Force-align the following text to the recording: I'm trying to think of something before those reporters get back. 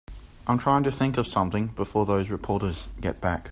I'm 0.47 0.57
trying 0.57 0.81
to 0.85 0.91
think 0.91 1.19
of 1.19 1.27
something 1.27 1.67
before 1.67 2.07
those 2.07 2.31
reporters 2.31 2.89
get 3.01 3.21
back. 3.21 3.49